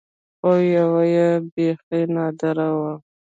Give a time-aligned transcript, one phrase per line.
[0.39, 2.93] خو يوه يې بيخي نادره وه.